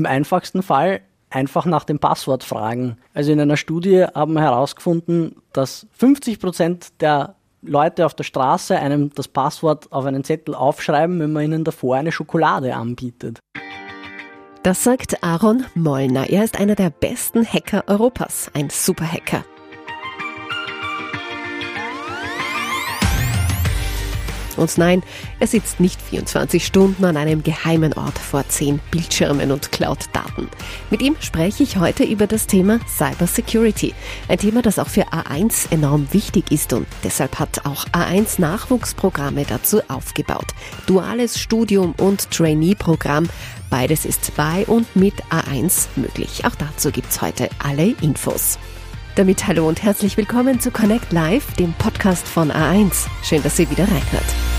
[0.00, 2.96] Im einfachsten Fall einfach nach dem Passwort fragen.
[3.12, 8.78] Also in einer Studie haben wir herausgefunden, dass 50 Prozent der Leute auf der Straße
[8.78, 13.40] einem das Passwort auf einen Zettel aufschreiben, wenn man ihnen davor eine Schokolade anbietet.
[14.62, 16.30] Das sagt Aaron Mollner.
[16.30, 19.44] Er ist einer der besten Hacker Europas, ein Superhacker.
[24.60, 25.02] Und nein,
[25.38, 30.48] er sitzt nicht 24 Stunden an einem geheimen Ort vor zehn Bildschirmen und klaut Daten.
[30.90, 33.94] Mit ihm spreche ich heute über das Thema Cybersecurity.
[34.28, 39.46] Ein Thema, das auch für A1 enorm wichtig ist und deshalb hat auch A1 Nachwuchsprogramme
[39.48, 40.48] dazu aufgebaut.
[40.86, 43.28] Duales Studium und Trainee-Programm.
[43.70, 46.44] Beides ist bei und mit A1 möglich.
[46.44, 48.58] Auch dazu gibt's heute alle Infos.
[49.16, 53.06] Damit hallo und herzlich willkommen zu Connect Live, dem Podcast von A1.
[53.22, 54.49] Schön, dass ihr wieder reinhört.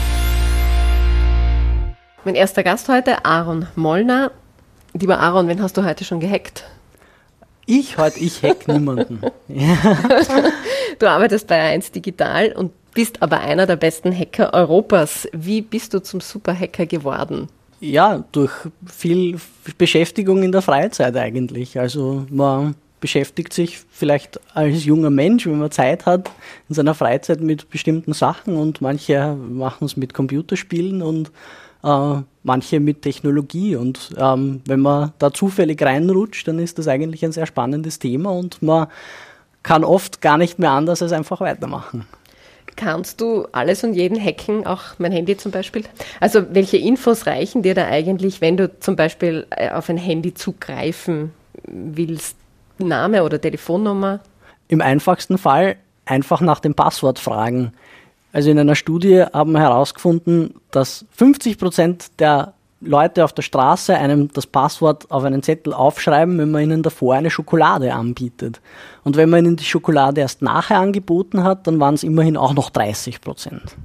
[2.24, 4.32] Mein erster Gast heute, Aaron Mollner.
[4.94, 6.66] Lieber Aaron, wen hast du heute schon gehackt?
[7.66, 9.22] Ich heute, ich hack niemanden.
[11.00, 15.28] Du arbeitest bei A1 Digital und bist aber einer der besten Hacker Europas.
[15.34, 17.48] Wie bist du zum Superhacker geworden?
[17.80, 18.52] Ja, durch
[18.86, 19.40] viel
[19.80, 21.80] Beschäftigung in der Freizeit eigentlich.
[21.80, 26.32] Also man beschäftigt sich vielleicht als junger Mensch, wenn man Zeit hat,
[26.70, 31.32] in seiner Freizeit mit bestimmten Sachen und manche machen es mit Computerspielen und
[31.84, 33.76] äh, manche mit Technologie.
[33.76, 38.32] Und ähm, wenn man da zufällig reinrutscht, dann ist das eigentlich ein sehr spannendes Thema
[38.32, 38.88] und man
[39.64, 42.06] kann oft gar nicht mehr anders als einfach weitermachen.
[42.76, 45.84] Kannst du alles und jeden hacken, auch mein Handy zum Beispiel?
[46.20, 50.34] Also welche Infos reichen dir da eigentlich, wenn du zum Beispiel äh, auf ein Handy
[50.34, 51.34] zugreifen
[51.68, 52.38] willst?
[52.88, 54.20] Name oder Telefonnummer?
[54.68, 57.74] Im einfachsten Fall einfach nach dem Passwort fragen.
[58.34, 63.96] Also in einer Studie haben wir herausgefunden, dass 50 Prozent der Leute auf der Straße
[63.96, 68.60] einem das Passwort auf einen Zettel aufschreiben, wenn man ihnen davor eine Schokolade anbietet.
[69.04, 72.54] Und wenn man ihnen die Schokolade erst nachher angeboten hat, dann waren es immerhin auch
[72.54, 73.76] noch 30 Prozent.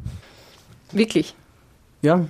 [0.93, 1.35] Wirklich?
[2.01, 2.25] Ja.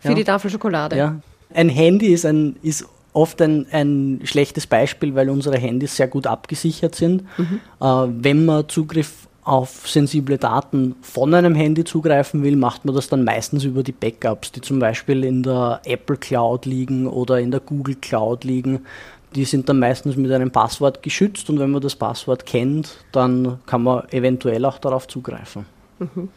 [0.00, 0.14] Für ja.
[0.14, 0.96] die Tafel Schokolade?
[0.96, 1.20] Ja.
[1.54, 6.26] Ein Handy ist, ein, ist oft ein, ein schlechtes Beispiel, weil unsere Handys sehr gut
[6.26, 7.24] abgesichert sind.
[7.38, 7.60] Mhm.
[7.80, 13.08] Äh, wenn man Zugriff auf sensible Daten von einem Handy zugreifen will, macht man das
[13.08, 17.50] dann meistens über die Backups, die zum Beispiel in der Apple Cloud liegen oder in
[17.50, 18.86] der Google Cloud liegen.
[19.34, 23.58] Die sind dann meistens mit einem Passwort geschützt und wenn man das Passwort kennt, dann
[23.66, 25.66] kann man eventuell auch darauf zugreifen.
[25.98, 26.28] Mhm.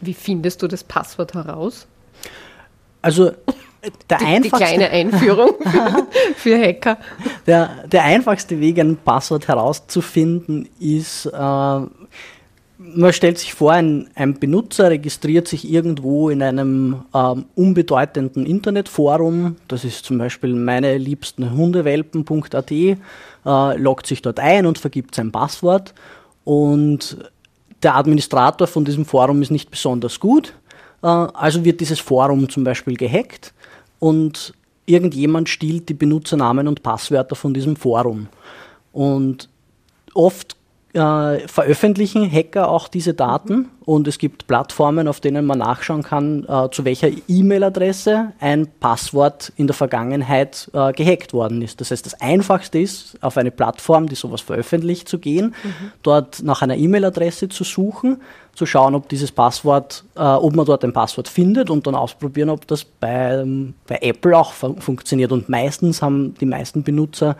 [0.00, 1.86] Wie findest du das Passwort heraus?
[3.02, 3.32] Also
[4.10, 5.50] der die, einfachste, die kleine Einführung
[6.36, 6.98] für, Hacker.
[7.46, 14.34] Der, der, einfachste Weg, ein Passwort herauszufinden, ist, äh, man stellt sich vor, ein, ein,
[14.34, 21.56] Benutzer registriert sich irgendwo in einem ähm, unbedeutenden Internetforum, das ist zum Beispiel meine liebsten
[21.56, 22.96] Hundewelpen.at, äh,
[23.44, 25.94] loggt sich dort ein und vergibt sein Passwort.
[26.44, 27.16] Und
[27.82, 30.54] der Administrator von diesem Forum ist nicht besonders gut,
[31.02, 33.52] äh, also wird dieses Forum zum Beispiel gehackt
[33.98, 34.54] und
[34.86, 38.28] irgendjemand stiehlt die Benutzernamen und Passwörter von diesem Forum.
[38.92, 39.48] Und
[40.14, 40.56] oft
[40.96, 46.44] äh, veröffentlichen Hacker auch diese Daten und es gibt Plattformen, auf denen man nachschauen kann,
[46.48, 51.80] äh, zu welcher E-Mail-Adresse ein Passwort in der Vergangenheit äh, gehackt worden ist.
[51.80, 55.92] Das heißt, das Einfachste ist, auf eine Plattform, die sowas veröffentlicht, zu gehen, mhm.
[56.02, 58.22] dort nach einer E-Mail-Adresse zu suchen,
[58.54, 62.48] zu schauen, ob dieses Passwort, äh, ob man dort ein Passwort findet und dann ausprobieren,
[62.48, 63.44] ob das bei,
[63.86, 65.30] bei Apple auch fun funktioniert.
[65.30, 67.36] Und meistens haben die meisten Benutzer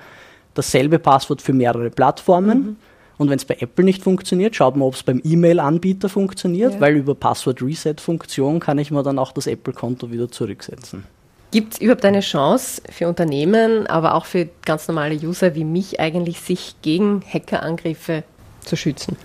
[0.52, 2.58] dasselbe Passwort für mehrere Plattformen.
[2.58, 2.76] Mhm
[3.18, 6.80] und wenn es bei Apple nicht funktioniert, schaut man, ob es beim E-Mail-Anbieter funktioniert, ja.
[6.80, 11.04] weil über Passwort-Reset-Funktion kann ich mir dann auch das Apple-Konto wieder zurücksetzen.
[11.50, 16.00] Gibt es überhaupt eine Chance für Unternehmen, aber auch für ganz normale User wie mich
[16.00, 18.24] eigentlich, sich gegen Hackerangriffe
[18.60, 19.16] zu schützen?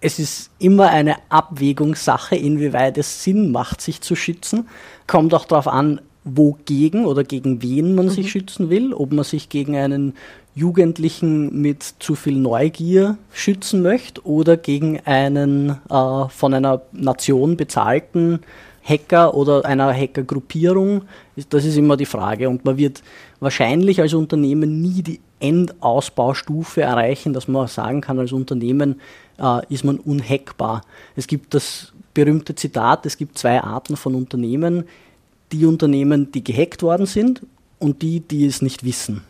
[0.00, 4.68] Es ist immer eine Abwägungssache, inwieweit es Sinn macht, sich zu schützen.
[5.06, 8.10] Kommt auch darauf an, wogegen oder gegen wen man mhm.
[8.10, 10.14] sich schützen will, ob man sich gegen einen
[10.54, 18.40] Jugendlichen mit zu viel Neugier schützen möchte oder gegen einen äh, von einer Nation bezahlten
[18.82, 21.02] Hacker oder einer Hackergruppierung,
[21.50, 22.48] das ist immer die Frage.
[22.48, 23.02] Und man wird
[23.38, 29.00] wahrscheinlich als Unternehmen nie die Endausbaustufe erreichen, dass man sagen kann, als Unternehmen
[29.38, 30.82] äh, ist man unhackbar.
[31.16, 34.84] Es gibt das berühmte Zitat, es gibt zwei Arten von Unternehmen.
[35.52, 37.42] Die Unternehmen, die gehackt worden sind
[37.78, 39.22] und die, die es nicht wissen.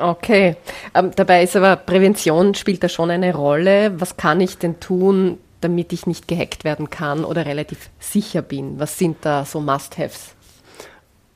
[0.00, 0.56] Okay.
[0.94, 3.98] Ähm, dabei ist aber Prävention spielt da schon eine Rolle.
[4.00, 8.78] Was kann ich denn tun, damit ich nicht gehackt werden kann oder relativ sicher bin?
[8.78, 10.34] Was sind da so Must-Haves?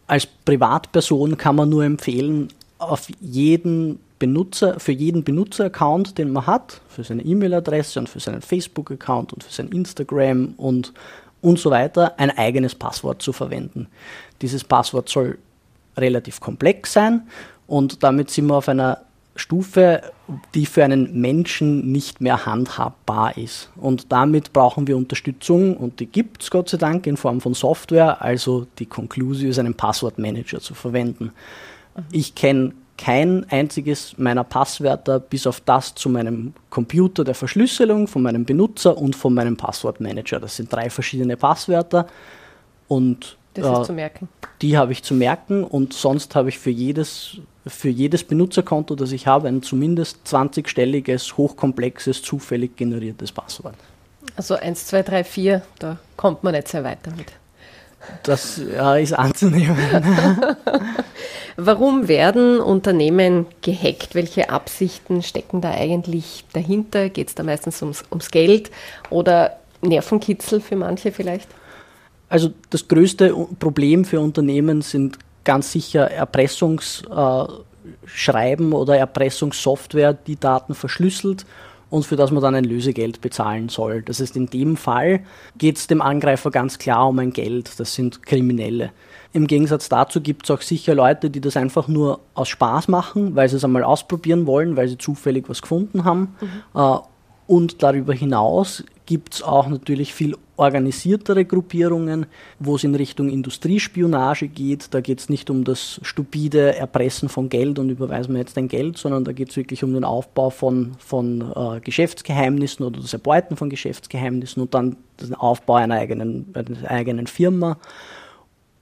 [0.07, 6.81] als Privatperson kann man nur empfehlen, auf jeden Benutzer, für jeden Benutzeraccount, den man hat,
[6.89, 10.93] für seine E-Mail-Adresse und für seinen Facebook-Account und für sein Instagram und,
[11.45, 13.87] und so weiter, ein eigenes Passwort zu verwenden.
[14.41, 15.39] Dieses Passwort soll
[15.97, 17.29] relativ komplex sein
[17.67, 19.03] und damit sind wir auf einer
[19.37, 20.03] Stufe,
[20.55, 23.69] die für einen Menschen nicht mehr handhabbar ist.
[23.77, 27.53] Und damit brauchen wir Unterstützung und die gibt es Gott sei Dank in Form von
[27.53, 31.33] Software, also die Conclusio ist einen Passwortmanager zu verwenden.
[32.11, 38.23] Ich kenne kein einziges meiner Passwörter bis auf das zu meinem Computer der Verschlüsselung, von
[38.23, 40.41] meinem Benutzer und von meinem Passwortmanager.
[40.41, 42.07] Das sind drei verschiedene Passwörter
[42.89, 44.29] und das ist zu merken.
[44.63, 49.13] Die habe ich zu merken und sonst habe ich für jedes, für jedes Benutzerkonto, das
[49.13, 53.77] ich habe, ein zumindest 20-stelliges, hochkomplexes, zufällig generiertes Passwort.
[54.37, 57.33] Also 1, 2, 3, 4, da kommt man nicht sehr weit damit.
[58.23, 59.77] Das ja, ist anzunehmen.
[61.57, 64.15] Warum werden Unternehmen gehackt?
[64.15, 67.09] Welche Absichten stecken da eigentlich dahinter?
[67.09, 68.71] Geht es da meistens ums, ums Geld
[69.11, 71.49] oder Nervenkitzel für manche vielleicht?
[72.29, 80.75] Also das größte Problem für Unternehmen sind ganz sicher Erpressungsschreiben äh, oder Erpressungssoftware, die Daten
[80.75, 81.45] verschlüsselt
[81.95, 84.03] und für das man dann ein Lösegeld bezahlen soll.
[84.03, 85.21] Das heißt, in dem Fall
[85.57, 87.79] geht es dem Angreifer ganz klar um ein Geld.
[87.79, 88.91] Das sind Kriminelle.
[89.33, 93.37] Im Gegensatz dazu gibt es auch sicher Leute, die das einfach nur aus Spaß machen,
[93.37, 96.35] weil sie es einmal ausprobieren wollen, weil sie zufällig was gefunden haben.
[96.41, 96.81] Mhm.
[96.81, 96.99] Äh,
[97.47, 102.27] und darüber hinaus gibt es auch natürlich viel organisiertere Gruppierungen,
[102.59, 104.95] wo es in Richtung Industriespionage geht.
[104.95, 108.69] Da geht es nicht um das stupide Erpressen von Geld und überweisen wir jetzt ein
[108.69, 113.13] Geld, sondern da geht es wirklich um den Aufbau von, von äh, Geschäftsgeheimnissen oder das
[113.13, 117.79] Erbeuten von Geschäftsgeheimnissen und dann den Aufbau einer eigenen, einer eigenen Firma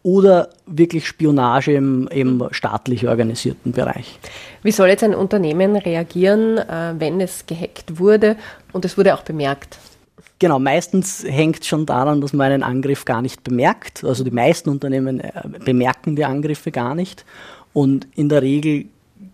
[0.02, 4.18] oder wirklich Spionage im, im staatlich organisierten Bereich.
[4.62, 8.36] Wie soll jetzt ein Unternehmen reagieren, äh, wenn es gehackt wurde
[8.72, 9.78] und es wurde auch bemerkt?
[10.38, 14.02] Genau, meistens hängt es schon daran, dass man einen Angriff gar nicht bemerkt.
[14.02, 15.30] Also die meisten Unternehmen äh,
[15.64, 17.24] bemerken die Angriffe gar nicht.
[17.72, 18.86] Und in der Regel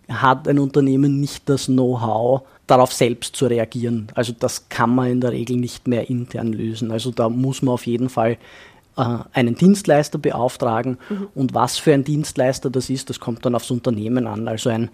[0.07, 4.07] hat ein Unternehmen nicht das Know-how, darauf selbst zu reagieren.
[4.13, 6.91] Also das kann man in der Regel nicht mehr intern lösen.
[6.91, 8.37] Also da muss man auf jeden Fall
[8.97, 10.97] äh, einen Dienstleister beauftragen.
[11.09, 11.27] Mhm.
[11.35, 14.47] Und was für ein Dienstleister das ist, das kommt dann aufs Unternehmen an.
[14.47, 14.89] Also ein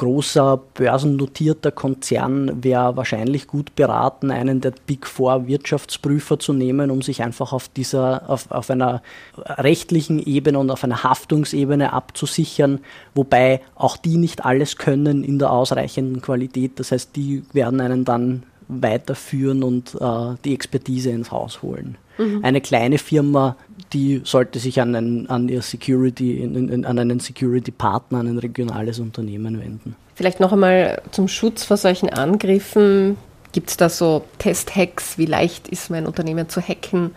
[0.00, 7.02] großer börsennotierter Konzern wäre wahrscheinlich gut beraten, einen der Big Four Wirtschaftsprüfer zu nehmen, um
[7.02, 9.02] sich einfach auf dieser, auf, auf einer
[9.36, 12.80] rechtlichen Ebene und auf einer Haftungsebene abzusichern,
[13.14, 16.80] wobei auch die nicht alles können in der ausreichenden Qualität.
[16.80, 21.98] Das heißt, die werden einen dann weiterführen und äh, die Expertise ins Haus holen.
[22.20, 22.44] Mhm.
[22.44, 23.56] Eine kleine Firma,
[23.92, 28.38] die sollte sich an, einen, an ihr Security, in, in, an einen Security-Partner, an ein
[28.38, 29.96] regionales Unternehmen wenden.
[30.14, 33.16] Vielleicht noch einmal zum Schutz vor solchen Angriffen.
[33.52, 35.16] Gibt es da so Test-Hacks?
[35.16, 37.12] Wie leicht ist mein Unternehmen zu hacken?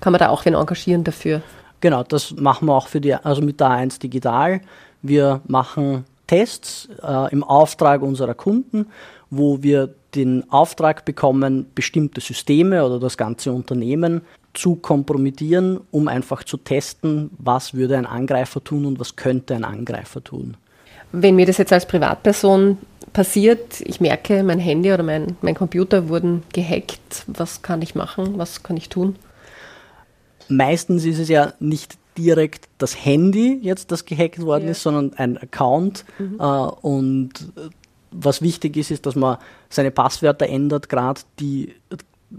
[0.00, 1.42] Kann man da auch wen engagieren dafür?
[1.80, 4.62] Genau, das machen wir auch für die, also mit der A1 Digital.
[5.02, 8.86] Wir machen Tests äh, im Auftrag unserer Kunden,
[9.30, 14.22] wo wir den Auftrag bekommen, bestimmte Systeme oder das ganze Unternehmen
[14.54, 19.64] zu kompromittieren, um einfach zu testen, was würde ein Angreifer tun und was könnte ein
[19.64, 20.56] Angreifer tun.
[21.12, 22.78] Wenn mir das jetzt als Privatperson
[23.12, 28.38] passiert, ich merke, mein Handy oder mein, mein Computer wurden gehackt, was kann ich machen,
[28.38, 29.16] was kann ich tun?
[30.48, 34.70] Meistens ist es ja nicht direkt das Handy jetzt, das gehackt worden ja.
[34.70, 36.04] ist, sondern ein Account.
[36.18, 36.36] Mhm.
[36.40, 37.30] Äh, und
[38.10, 39.38] was wichtig ist, ist, dass man
[39.68, 41.74] seine Passwörter ändert, gerade die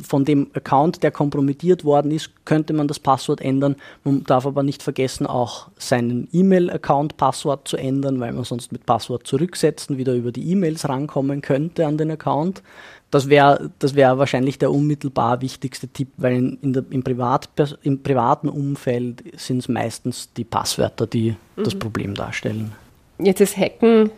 [0.01, 3.75] von dem Account, der kompromittiert worden ist, könnte man das Passwort ändern.
[4.03, 9.25] Man darf aber nicht vergessen, auch seinen E-Mail-Account-Passwort zu ändern, weil man sonst mit Passwort
[9.25, 12.61] zurücksetzen wieder über die E-Mails rankommen könnte an den Account.
[13.09, 17.49] Das wäre das wär wahrscheinlich der unmittelbar wichtigste Tipp, weil in, in der, im, Privat,
[17.81, 21.63] im privaten Umfeld sind es meistens die Passwörter, die mhm.
[21.63, 22.73] das Problem darstellen.
[23.17, 24.11] Jetzt ist Hacken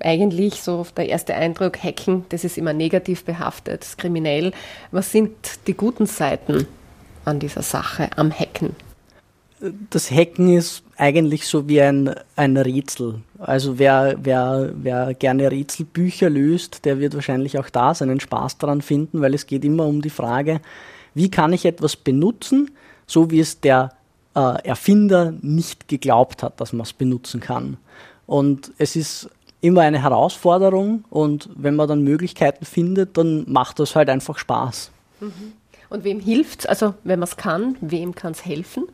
[0.00, 4.52] eigentlich so der erste Eindruck, Hacken, das ist immer negativ behaftet, ist kriminell.
[4.90, 5.30] Was sind
[5.66, 6.66] die guten Seiten
[7.24, 8.74] an dieser Sache, am Hacken?
[9.90, 13.20] Das Hacken ist eigentlich so wie ein, ein Rätsel.
[13.38, 18.80] Also wer, wer, wer gerne Rätselbücher löst, der wird wahrscheinlich auch da seinen Spaß daran
[18.80, 20.60] finden, weil es geht immer um die Frage,
[21.14, 22.70] wie kann ich etwas benutzen,
[23.06, 23.90] so wie es der
[24.34, 27.76] äh, Erfinder nicht geglaubt hat, dass man es benutzen kann.
[28.26, 29.28] Und es ist
[29.60, 34.90] immer eine Herausforderung und wenn man dann Möglichkeiten findet, dann macht das halt einfach Spaß.
[35.20, 35.52] Mhm.
[35.90, 36.66] Und wem hilft es?
[36.66, 38.84] Also wenn man es kann, wem kann es helfen?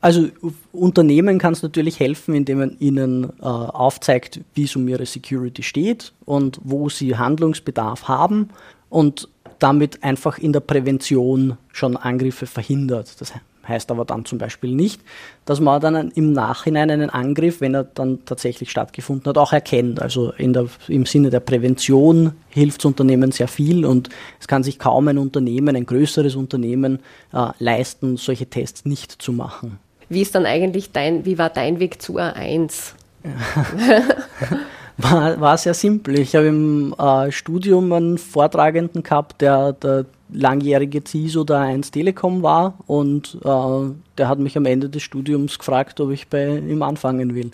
[0.00, 0.28] Also
[0.72, 5.62] Unternehmen kann es natürlich helfen, indem man ihnen äh, aufzeigt, wie es um ihre Security
[5.62, 8.50] steht und wo sie Handlungsbedarf haben
[8.90, 13.20] und damit einfach in der Prävention schon Angriffe verhindert.
[13.20, 13.32] Das
[13.68, 15.00] heißt aber dann zum Beispiel nicht,
[15.44, 20.00] dass man dann im Nachhinein einen Angriff, wenn er dann tatsächlich stattgefunden hat, auch erkennt.
[20.00, 24.08] Also der, im Sinne der Prävention hilft das Unternehmen sehr viel und
[24.40, 27.00] es kann sich kaum ein Unternehmen, ein größeres Unternehmen
[27.32, 29.78] äh, leisten, solche Tests nicht zu machen.
[30.08, 32.92] Wie ist dann eigentlich dein, wie war dein Weg zu A1?
[34.98, 36.18] war, war sehr simpel.
[36.18, 42.42] Ich habe im äh, Studium einen Vortragenden gehabt, der der langjährige CISO der 1 Telekom
[42.42, 46.82] war und äh, der hat mich am Ende des Studiums gefragt, ob ich bei ihm
[46.82, 47.52] anfangen will.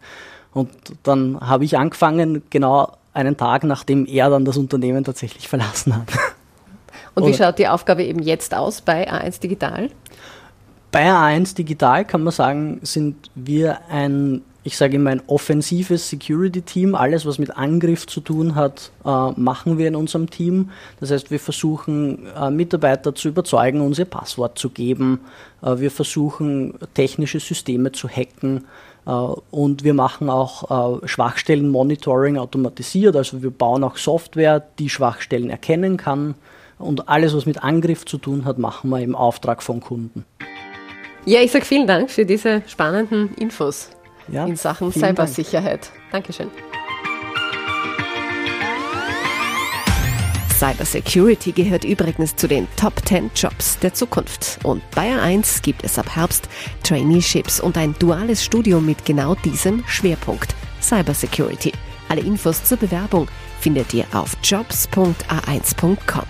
[0.54, 0.70] Und
[1.02, 6.08] dann habe ich angefangen, genau einen Tag nachdem er dann das Unternehmen tatsächlich verlassen hat.
[7.14, 9.90] Und wie schaut die Aufgabe eben jetzt aus bei A1 Digital?
[10.90, 16.94] Bei A1 Digital kann man sagen, sind wir ein ich sage immer, ein offensives Security-Team.
[16.94, 20.70] Alles, was mit Angriff zu tun hat, äh, machen wir in unserem Team.
[21.00, 25.20] Das heißt, wir versuchen, äh, Mitarbeiter zu überzeugen, uns ihr Passwort zu geben.
[25.62, 28.64] Äh, wir versuchen, technische Systeme zu hacken.
[29.50, 33.16] Und wir machen auch Schwachstellen-Monitoring automatisiert.
[33.16, 36.36] Also wir bauen auch Software, die Schwachstellen erkennen kann.
[36.78, 40.24] Und alles, was mit Angriff zu tun hat, machen wir im Auftrag von Kunden.
[41.24, 43.90] Ja, ich sage vielen Dank für diese spannenden Infos
[44.28, 45.90] ja, in Sachen Cybersicherheit.
[46.10, 46.24] Dank.
[46.26, 46.50] Dankeschön.
[50.62, 54.60] Cybersecurity gehört übrigens zu den Top 10 Jobs der Zukunft.
[54.62, 56.48] Und bei A1 gibt es ab Herbst
[56.84, 61.72] Traineeships und ein duales Studium mit genau diesem Schwerpunkt Cybersecurity.
[62.08, 63.26] Alle Infos zur Bewerbung
[63.58, 66.24] findet ihr auf jobs.a1.com.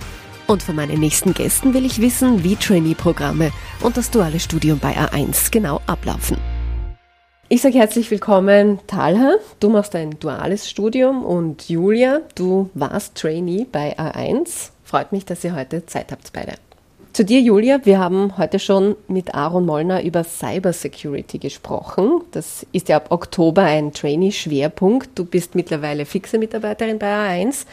[0.46, 4.96] Und von meinen nächsten Gästen will ich wissen, wie Trainee-Programme und das duale Studium bei
[4.96, 6.38] A1 genau ablaufen.
[7.52, 9.34] Ich sage herzlich willkommen, Talha.
[9.60, 14.70] Du machst ein duales Studium und Julia, du warst Trainee bei A1.
[14.84, 16.54] Freut mich, dass ihr heute Zeit habt beide.
[17.12, 17.84] Zu dir, Julia.
[17.84, 22.22] Wir haben heute schon mit Aaron Mollner über Cybersecurity gesprochen.
[22.30, 25.10] Das ist ja ab Oktober ein Trainee-Schwerpunkt.
[25.14, 27.66] Du bist mittlerweile fixe Mitarbeiterin bei A1.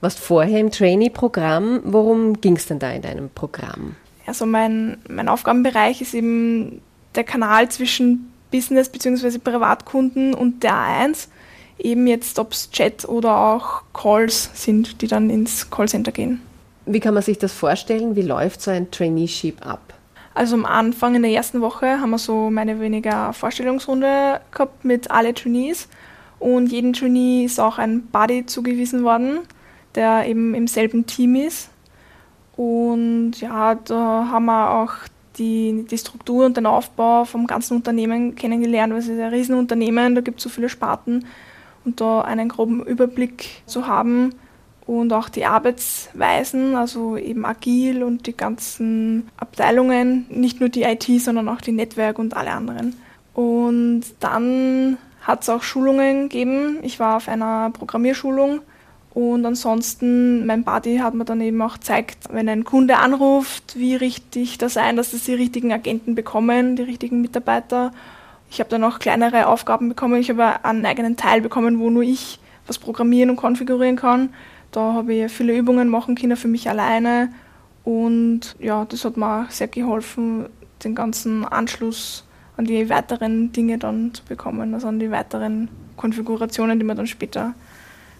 [0.00, 1.82] Warst vorher im Trainee-Programm.
[1.84, 3.96] Worum ging es denn da in deinem Programm?
[4.24, 6.80] Also mein, mein Aufgabenbereich ist eben
[7.14, 9.38] der Kanal zwischen Business- bzw.
[9.38, 11.28] Privatkunden und der A1.
[11.78, 16.40] Eben jetzt, ob es Chat oder auch Calls sind, die dann ins Callcenter gehen.
[16.86, 18.16] Wie kann man sich das vorstellen?
[18.16, 19.92] Wie läuft so ein Traineeship ab?
[20.32, 25.10] Also am Anfang in der ersten Woche haben wir so meine weniger Vorstellungsrunde gehabt mit
[25.10, 25.88] alle Trainees
[26.38, 29.40] und jedem Trainee ist auch ein Buddy zugewiesen worden,
[29.94, 31.70] der eben im selben Team ist.
[32.56, 34.92] Und ja, da haben wir auch
[35.38, 40.14] die, die Struktur und den Aufbau vom ganzen Unternehmen kennengelernt, weil es ist ein Riesenunternehmen,
[40.14, 41.26] da gibt es so viele Sparten
[41.84, 44.34] und da einen groben Überblick zu haben
[44.86, 51.04] und auch die Arbeitsweisen, also eben agil und die ganzen Abteilungen, nicht nur die IT,
[51.20, 52.94] sondern auch die Netzwerk und alle anderen.
[53.34, 56.78] Und dann hat es auch Schulungen gegeben.
[56.82, 58.60] Ich war auf einer Programmierschulung
[59.16, 63.96] und ansonsten, mein Buddy hat mir dann eben auch gezeigt, wenn ein Kunde anruft, wie
[63.96, 67.92] richtig das sein, dass es die richtigen Agenten bekommen, die richtigen Mitarbeiter.
[68.50, 70.20] Ich habe dann auch kleinere Aufgaben bekommen.
[70.20, 74.34] Ich habe einen eigenen Teil bekommen, wo nur ich was programmieren und konfigurieren kann.
[74.70, 77.32] Da habe ich viele Übungen machen können für mich alleine.
[77.84, 80.44] Und ja, das hat mir auch sehr geholfen,
[80.84, 82.26] den ganzen Anschluss
[82.58, 87.06] an die weiteren Dinge dann zu bekommen, also an die weiteren Konfigurationen, die wir dann
[87.06, 87.54] später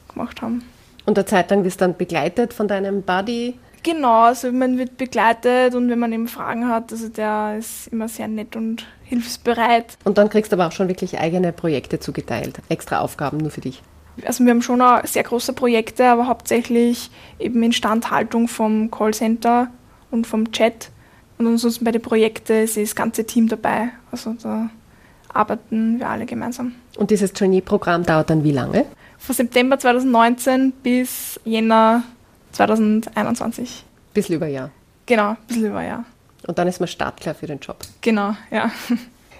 [0.08, 0.62] gemacht haben.
[1.06, 3.54] Und der Zeit lang wirst du dann begleitet von deinem Buddy?
[3.82, 8.08] Genau, also man wird begleitet und wenn man eben Fragen hat, also der ist immer
[8.08, 9.96] sehr nett und hilfsbereit.
[10.02, 13.60] Und dann kriegst du aber auch schon wirklich eigene Projekte zugeteilt, extra Aufgaben nur für
[13.60, 13.80] dich.
[14.24, 19.68] Also wir haben schon auch sehr große Projekte, aber hauptsächlich eben Instandhaltung vom Callcenter
[20.10, 20.90] und vom Chat.
[21.38, 23.90] Und ansonsten bei den Projekten ist das ganze Team dabei.
[24.10, 24.70] Also da
[25.32, 26.74] arbeiten wir alle gemeinsam.
[26.96, 28.86] Und dieses Trainee-Programm dauert dann wie lange?
[29.26, 32.04] Von September 2019 bis Jänner
[32.52, 33.84] 2021.
[34.14, 34.70] Bisschen über Jahr.
[35.04, 36.04] Genau, ein bisschen über Jahr.
[36.46, 37.78] Und dann ist man startklar für den Job.
[38.02, 38.70] Genau, ja.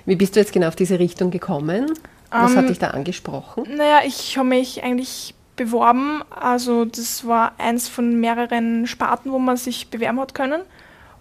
[0.05, 1.93] Wie bist du jetzt genau auf diese Richtung gekommen?
[2.31, 3.65] Was um, hat ähm, dich da angesprochen?
[3.77, 6.23] Naja, ich habe mich eigentlich beworben.
[6.31, 10.63] Also das war eins von mehreren Sparten, wo man sich bewerben hat können.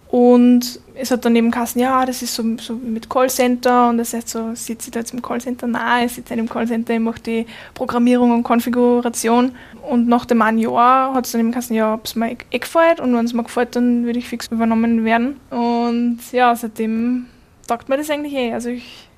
[0.08, 4.14] Und es hat dann eben Kassen, ja, das ist so, so mit Callcenter und das
[4.14, 5.66] heißt so, sitze ich da jetzt im Callcenter?
[5.66, 9.52] Nein, ich sitze nicht im Callcenter, ich mache die Programmierung und Konfiguration.
[9.88, 12.58] Und nach dem einen Jahr hat es dann eben Kassen, ja, ob es mir eh
[12.58, 15.40] gefällt und wenn es mir gefällt, dann würde ich fix übernommen werden.
[15.50, 17.26] Und ja, seitdem
[17.66, 18.52] taugt mir das eigentlich eh.
[18.52, 19.08] Also ich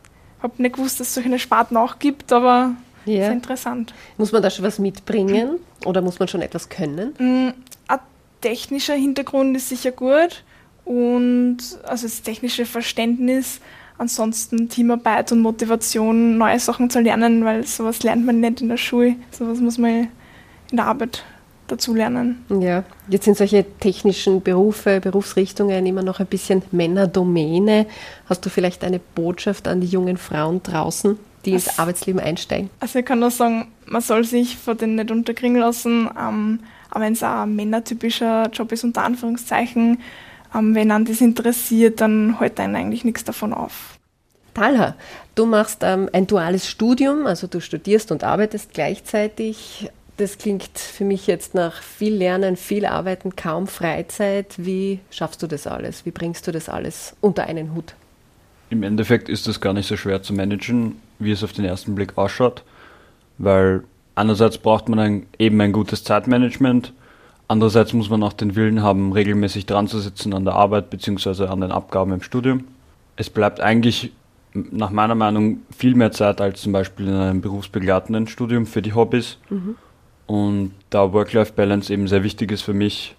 [0.43, 3.25] habe nicht gewusst, dass es solche Sparten auch gibt, aber ja.
[3.25, 3.93] sehr interessant.
[4.17, 7.15] Muss man da schon was mitbringen oder muss man schon etwas können?
[7.19, 7.53] Mm,
[7.89, 7.99] ein
[8.41, 10.45] technischer Hintergrund ist sicher gut
[10.89, 13.61] und also das technische Verständnis,
[13.99, 18.79] ansonsten Teamarbeit und Motivation, neue Sachen zu lernen, weil sowas lernt man nicht in der
[18.79, 20.09] Schule, sowas muss man
[20.71, 21.25] in der Arbeit
[21.67, 22.43] dazu lernen.
[22.49, 27.85] Ja, jetzt sind solche technischen Berufe, Berufsrichtungen immer noch ein bisschen Männerdomäne.
[28.27, 32.71] Hast du vielleicht eine Botschaft an die jungen Frauen draußen, die also, ins Arbeitsleben einsteigen?
[32.81, 37.05] Also ich kann nur sagen, man soll sich vor denen nicht unterkriegen lassen, ähm, aber
[37.05, 39.99] wenn es ein männertypischer Job ist, unter Anführungszeichen,
[40.53, 43.99] wenn einen das interessiert, dann hält einen eigentlich nichts davon auf.
[44.55, 44.97] Talha,
[45.35, 51.05] du machst ähm, ein duales Studium, also du studierst und arbeitest gleichzeitig das klingt für
[51.05, 54.55] mich jetzt nach viel Lernen, viel Arbeiten, kaum Freizeit.
[54.59, 56.05] Wie schaffst du das alles?
[56.05, 57.95] Wie bringst du das alles unter einen Hut?
[58.69, 61.95] Im Endeffekt ist es gar nicht so schwer zu managen, wie es auf den ersten
[61.95, 62.65] Blick ausschaut,
[63.39, 63.85] weil
[64.17, 66.93] einerseits braucht man ein, eben ein gutes Zeitmanagement,
[67.49, 71.47] andererseits muss man auch den Willen haben, regelmäßig dran zu sitzen an der Arbeit bzw.
[71.47, 72.65] an den Abgaben im Studium.
[73.17, 74.13] Es bleibt eigentlich
[74.55, 78.95] nach meiner Meinung viel mehr Zeit als zum Beispiel in einem berufsbegleitenden Studium für die
[78.95, 79.39] Hobbys.
[79.51, 79.77] Mhm.
[80.27, 83.17] Und da Work-Life-Balance eben sehr wichtig ist für mich,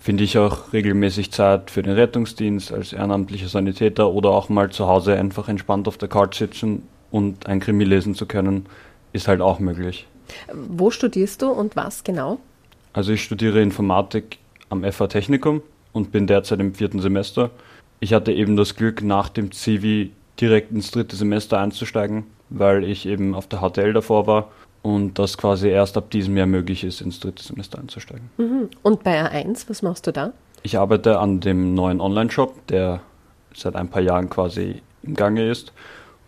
[0.00, 4.86] finde ich auch regelmäßig Zeit für den Rettungsdienst als ehrenamtlicher Sanitäter oder auch mal zu
[4.86, 8.66] Hause einfach entspannt auf der Couch sitzen und ein Krimi lesen zu können,
[9.12, 10.06] ist halt auch möglich.
[10.52, 12.38] Wo studierst du und was genau?
[12.92, 14.38] Also ich studiere Informatik
[14.70, 17.50] am FH Technikum und bin derzeit im vierten Semester.
[18.00, 23.06] Ich hatte eben das Glück, nach dem CV direkt ins dritte Semester einzusteigen, weil ich
[23.06, 24.50] eben auf der HTL davor war
[24.82, 28.30] und das quasi erst ab diesem Jahr möglich ist, ins dritte Semester einzusteigen.
[28.36, 28.68] Mhm.
[28.82, 30.32] Und bei A1, was machst du da?
[30.62, 33.00] Ich arbeite an dem neuen Online-Shop, der
[33.54, 35.72] seit ein paar Jahren quasi im Gange ist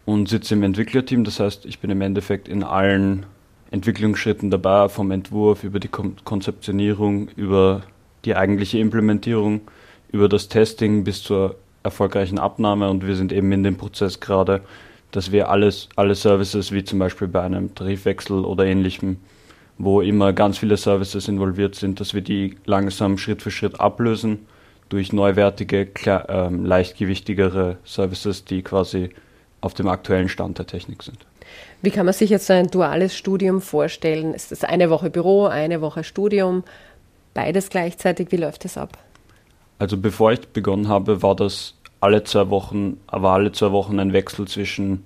[0.05, 1.25] und sitze im Entwicklerteam.
[1.25, 3.27] Das heißt, ich bin im Endeffekt in allen
[3.71, 7.83] Entwicklungsschritten dabei, vom Entwurf über die Konzeptionierung, über
[8.25, 9.63] die eigentliche Implementierung,
[10.11, 14.61] über das Testing bis zur erfolgreichen Abnahme und wir sind eben in dem Prozess gerade,
[15.13, 19.17] dass wir alles, alle Services, wie zum Beispiel bei einem Tarifwechsel oder ähnlichem,
[19.79, 24.47] wo immer ganz viele Services involviert sind, dass wir die langsam Schritt für Schritt ablösen
[24.89, 29.11] durch neuwertige, klar, ähm, leichtgewichtigere Services, die quasi
[29.61, 31.19] auf dem aktuellen Stand der Technik sind.
[31.83, 34.35] Wie kann man sich jetzt ein duales Studium vorstellen?
[34.35, 36.65] Ist das eine Woche Büro, eine Woche Studium,
[37.35, 38.33] beides gleichzeitig?
[38.33, 38.99] Wie läuft das ab?
[39.79, 44.13] Also bevor ich begonnen habe, war das alle zwei Wochen, aber alle zwei Wochen ein
[44.13, 45.05] Wechsel zwischen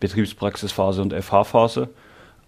[0.00, 1.88] Betriebspraxisphase und FH-Phase.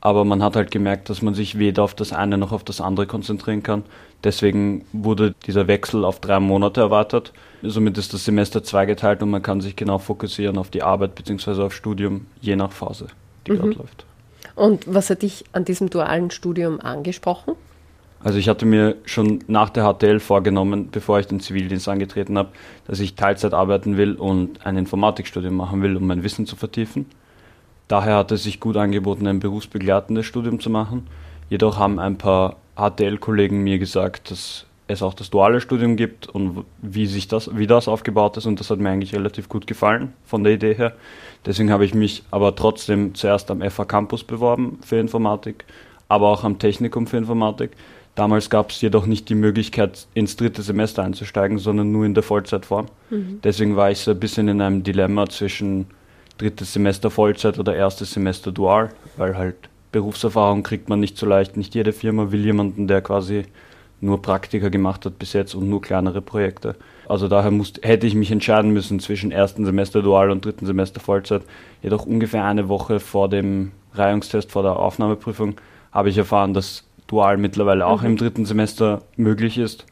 [0.01, 2.81] Aber man hat halt gemerkt, dass man sich weder auf das eine noch auf das
[2.81, 3.85] andere konzentrieren kann.
[4.25, 7.33] Deswegen wurde dieser Wechsel auf drei Monate erweitert.
[7.63, 11.63] Somit ist das Semester zweigeteilt und man kann sich genau fokussieren auf die Arbeit bzw.
[11.63, 13.07] auf Studium, je nach Phase,
[13.47, 13.57] die mhm.
[13.57, 14.07] gerade läuft.
[14.55, 17.55] Und was hat dich an diesem dualen Studium angesprochen?
[18.25, 22.51] Also ich hatte mir schon nach der HTL vorgenommen, bevor ich den Zivildienst angetreten habe,
[22.87, 27.07] dass ich Teilzeit arbeiten will und ein Informatikstudium machen will, um mein Wissen zu vertiefen.
[27.89, 31.09] Daher hat es sich gut angeboten, ein berufsbegleitendes Studium zu machen.
[31.51, 36.65] Jedoch haben ein paar HTL-Kollegen mir gesagt, dass es auch das duale Studium gibt und
[36.81, 40.13] wie sich das, wie das aufgebaut ist und das hat mir eigentlich relativ gut gefallen
[40.25, 40.95] von der Idee her.
[41.47, 45.65] Deswegen habe ich mich aber trotzdem zuerst am FH Campus beworben für Informatik,
[46.09, 47.73] aber auch am Technikum für Informatik
[48.15, 52.23] Damals gab es jedoch nicht die Möglichkeit, ins dritte Semester einzusteigen, sondern nur in der
[52.23, 52.87] Vollzeitform.
[53.09, 53.41] Mhm.
[53.43, 55.87] Deswegen war ich so ein bisschen in einem Dilemma zwischen
[56.37, 59.57] drittes Semester Vollzeit oder erstes Semester Dual, weil halt
[59.93, 61.57] Berufserfahrung kriegt man nicht so leicht.
[61.57, 63.45] Nicht jede Firma will jemanden, der quasi
[64.03, 66.75] nur Praktika gemacht hat bis jetzt und nur kleinere Projekte.
[67.09, 71.01] Also daher musste, hätte ich mich entscheiden müssen zwischen ersten Semester Dual und dritten Semester
[71.01, 71.43] Vollzeit.
[71.83, 75.55] Jedoch ungefähr eine Woche vor dem Reihungstest, vor der Aufnahmeprüfung,
[75.93, 78.09] habe ich erfahren, dass dual mittlerweile auch mhm.
[78.09, 79.87] im dritten Semester möglich ist.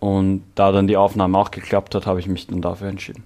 [0.00, 3.24] Und da dann die Aufnahme auch geklappt hat, habe ich mich dann dafür entschieden.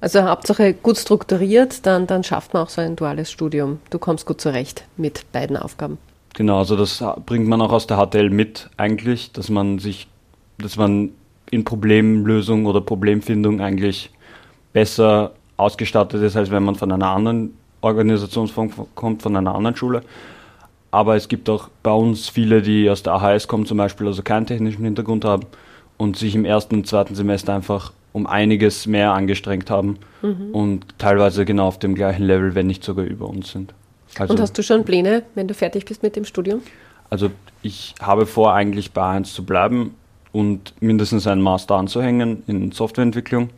[0.00, 3.80] Also Hauptsache gut strukturiert, dann, dann schafft man auch so ein duales Studium.
[3.90, 5.98] Du kommst gut zurecht mit beiden Aufgaben.
[6.34, 10.06] Genau, also das bringt man auch aus der HTL mit eigentlich, dass man sich,
[10.58, 11.10] dass man
[11.50, 14.10] in Problemlösung oder Problemfindung eigentlich
[14.72, 20.02] besser ausgestattet ist, als wenn man von einer anderen Organisationsform kommt, von einer anderen Schule.
[20.90, 24.22] Aber es gibt auch bei uns viele, die aus der AHS kommen zum Beispiel, also
[24.22, 25.44] keinen technischen Hintergrund haben
[25.96, 30.50] und sich im ersten und zweiten Semester einfach um einiges mehr angestrengt haben mhm.
[30.52, 33.74] und teilweise genau auf dem gleichen Level, wenn nicht sogar über uns sind.
[34.20, 36.62] Also, und hast du schon Pläne, wenn du fertig bist mit dem Studium?
[37.10, 37.30] Also
[37.62, 39.94] ich habe vor, eigentlich bei 1 zu bleiben
[40.32, 43.50] und mindestens einen Master anzuhängen in Softwareentwicklung.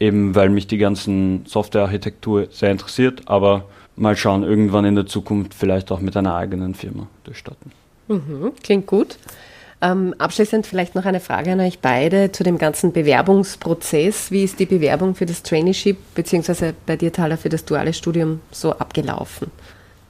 [0.00, 3.64] eben weil mich die ganzen Softwarearchitektur sehr interessiert, aber
[3.96, 7.72] mal schauen, irgendwann in der Zukunft vielleicht auch mit einer eigenen Firma durchstarten.
[8.06, 9.18] Mhm, klingt gut.
[9.80, 14.30] Ähm, abschließend vielleicht noch eine Frage an euch beide zu dem ganzen Bewerbungsprozess.
[14.30, 18.40] Wie ist die Bewerbung für das Traineeship beziehungsweise bei dir, Thaler, für das duale Studium
[18.50, 19.50] so abgelaufen?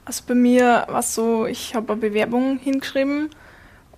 [0.09, 3.29] Also bei mir war es so, ich habe eine Bewerbung hingeschrieben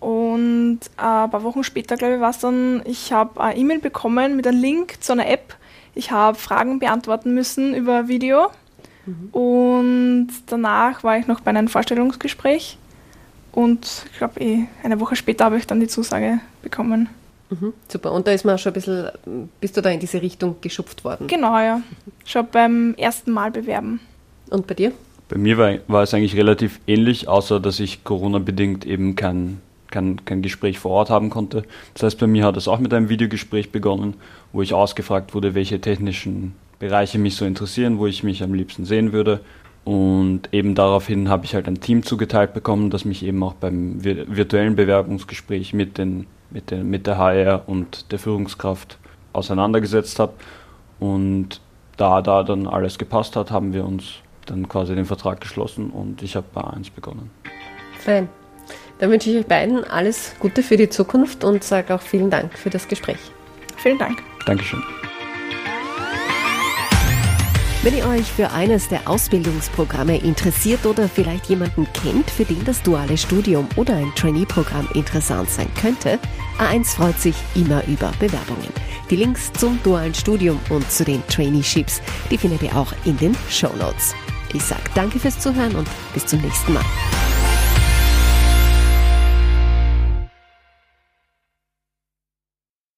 [0.01, 4.35] und ein paar Wochen später, glaube ich, war es dann, ich habe eine E-Mail bekommen
[4.35, 5.55] mit einem Link zu einer App.
[5.95, 8.51] Ich habe Fragen beantworten müssen über Video.
[9.05, 9.29] Mhm.
[9.31, 12.77] Und danach war ich noch bei einem Vorstellungsgespräch
[13.53, 17.07] und ich glaube, eh eine Woche später habe ich dann die Zusage bekommen.
[17.51, 18.11] Mhm, super.
[18.11, 19.11] Und da ist man schon ein bisschen,
[19.61, 21.27] bist du da in diese Richtung geschupft worden?
[21.27, 21.81] Genau, ja.
[22.25, 24.01] Schon beim ersten Mal bewerben.
[24.49, 24.91] Und bei dir?
[25.31, 30.25] Bei mir war, war es eigentlich relativ ähnlich, außer dass ich Corona-bedingt eben kein, kein,
[30.25, 31.63] kein Gespräch vor Ort haben konnte.
[31.93, 34.15] Das heißt, bei mir hat es auch mit einem Videogespräch begonnen,
[34.51, 38.83] wo ich ausgefragt wurde, welche technischen Bereiche mich so interessieren, wo ich mich am liebsten
[38.83, 39.39] sehen würde.
[39.85, 44.03] Und eben daraufhin habe ich halt ein Team zugeteilt bekommen, das mich eben auch beim
[44.03, 48.97] virtuellen Bewerbungsgespräch mit, den, mit, den, mit der HR und der Führungskraft
[49.31, 50.33] auseinandergesetzt habe.
[50.99, 51.61] Und
[51.95, 56.21] da da dann alles gepasst hat, haben wir uns dann quasi den Vertrag geschlossen und
[56.21, 57.29] ich habe bei 1 begonnen.
[57.99, 58.29] Fein.
[58.99, 62.57] Dann wünsche ich euch beiden alles Gute für die Zukunft und sage auch vielen Dank
[62.57, 63.19] für das Gespräch.
[63.77, 64.21] Vielen Dank.
[64.45, 64.81] Dankeschön.
[67.83, 72.83] Wenn ihr euch für eines der Ausbildungsprogramme interessiert oder vielleicht jemanden kennt, für den das
[72.83, 76.19] duale Studium oder ein Trainee-Programm interessant sein könnte,
[76.59, 78.69] A1 freut sich immer über Bewerbungen.
[79.09, 83.35] Die Links zum dualen Studium und zu den Traineeships, die findet ihr auch in den
[83.49, 84.13] Show Notes.
[84.53, 86.83] Ich sage danke fürs Zuhören und bis zum nächsten Mal.